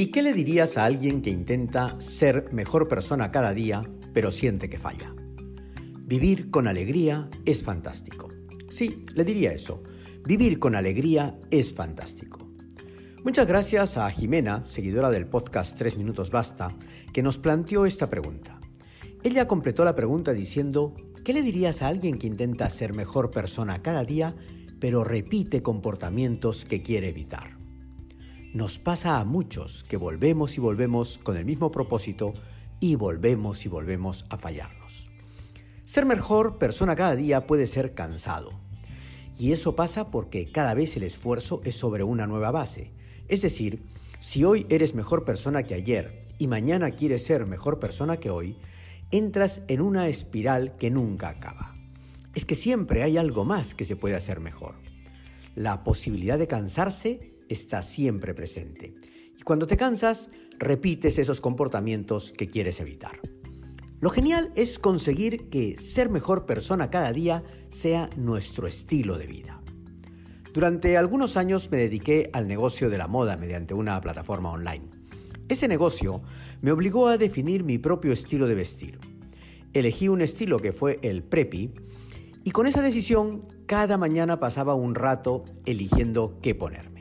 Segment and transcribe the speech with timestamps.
[0.00, 3.82] ¿Y qué le dirías a alguien que intenta ser mejor persona cada día,
[4.14, 5.12] pero siente que falla?
[6.06, 8.28] Vivir con alegría es fantástico.
[8.70, 9.82] Sí, le diría eso.
[10.24, 12.38] Vivir con alegría es fantástico.
[13.24, 16.76] Muchas gracias a Jimena, seguidora del podcast 3 Minutos Basta,
[17.12, 18.60] que nos planteó esta pregunta.
[19.24, 20.94] Ella completó la pregunta diciendo,
[21.24, 24.36] ¿qué le dirías a alguien que intenta ser mejor persona cada día,
[24.78, 27.57] pero repite comportamientos que quiere evitar?
[28.54, 32.32] Nos pasa a muchos que volvemos y volvemos con el mismo propósito
[32.80, 35.10] y volvemos y volvemos a fallarnos.
[35.84, 38.52] Ser mejor persona cada día puede ser cansado.
[39.38, 42.90] Y eso pasa porque cada vez el esfuerzo es sobre una nueva base.
[43.28, 43.82] Es decir,
[44.18, 48.56] si hoy eres mejor persona que ayer y mañana quieres ser mejor persona que hoy,
[49.10, 51.76] entras en una espiral que nunca acaba.
[52.34, 54.76] Es que siempre hay algo más que se puede hacer mejor.
[55.54, 58.94] La posibilidad de cansarse está siempre presente.
[59.38, 63.20] Y cuando te cansas, repites esos comportamientos que quieres evitar.
[64.00, 69.60] Lo genial es conseguir que ser mejor persona cada día sea nuestro estilo de vida.
[70.54, 74.88] Durante algunos años me dediqué al negocio de la moda mediante una plataforma online.
[75.48, 76.22] Ese negocio
[76.60, 78.98] me obligó a definir mi propio estilo de vestir.
[79.72, 81.72] Elegí un estilo que fue el preppy
[82.44, 86.97] y con esa decisión cada mañana pasaba un rato eligiendo qué ponerme.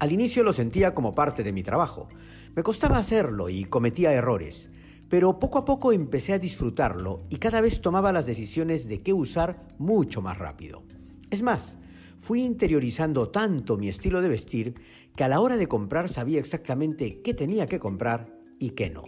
[0.00, 2.08] Al inicio lo sentía como parte de mi trabajo.
[2.54, 4.70] Me costaba hacerlo y cometía errores,
[5.08, 9.12] pero poco a poco empecé a disfrutarlo y cada vez tomaba las decisiones de qué
[9.12, 10.82] usar mucho más rápido.
[11.30, 11.78] Es más,
[12.18, 14.74] fui interiorizando tanto mi estilo de vestir
[15.14, 19.04] que a la hora de comprar sabía exactamente qué tenía que comprar y qué no.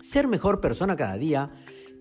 [0.00, 1.50] Ser mejor persona cada día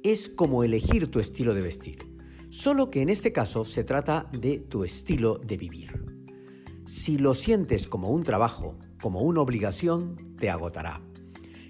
[0.04, 2.08] es como elegir tu estilo de vestir,
[2.50, 6.13] solo que en este caso se trata de tu estilo de vivir.
[6.94, 11.02] Si lo sientes como un trabajo, como una obligación, te agotará.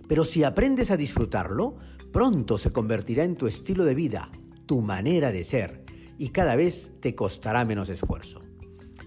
[0.06, 1.78] Pero si aprendes a disfrutarlo,
[2.12, 4.30] pronto se convertirá en tu estilo de vida,
[4.66, 5.86] tu manera de ser,
[6.18, 8.42] y cada vez te costará menos esfuerzo.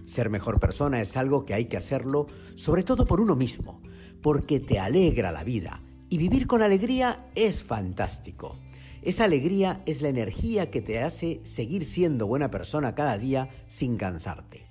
[0.05, 2.25] Ser mejor persona es algo que hay que hacerlo
[2.55, 3.83] sobre todo por uno mismo,
[4.23, 8.57] porque te alegra la vida, y vivir con alegría es fantástico.
[9.03, 13.97] Esa alegría es la energía que te hace seguir siendo buena persona cada día sin
[13.97, 14.67] cansarte.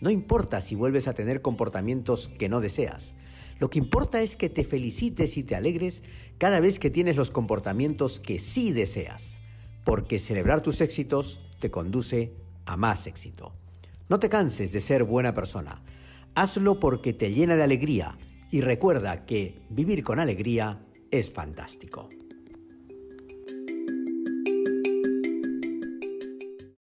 [0.00, 3.14] No importa si vuelves a tener comportamientos que no deseas.
[3.58, 6.02] Lo que importa es que te felicites y te alegres
[6.38, 9.38] cada vez que tienes los comportamientos que sí deseas,
[9.84, 12.32] porque celebrar tus éxitos te conduce
[12.66, 13.54] a más éxito.
[14.08, 15.82] No te canses de ser buena persona.
[16.34, 18.18] Hazlo porque te llena de alegría
[18.50, 22.08] y recuerda que vivir con alegría es fantástico.